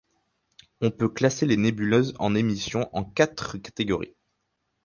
On 0.81 0.89
peut 0.89 1.09
classer 1.09 1.45
les 1.45 1.57
nébuleuses 1.57 2.15
en 2.17 2.33
émission 2.33 2.89
en 2.91 3.03
quatre 3.03 3.59
catégories. 3.59 4.15